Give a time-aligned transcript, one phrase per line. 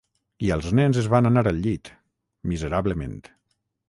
[0.45, 1.91] I els nens es van anar al llit,
[2.53, 3.15] miserablement.